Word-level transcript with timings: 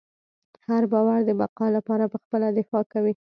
هر 0.67 0.83
باور 0.91 1.19
د 1.25 1.31
بقا 1.41 1.67
لپاره 1.77 2.05
پخپله 2.13 2.47
دفاع 2.57 2.83
کوي. 2.93 3.13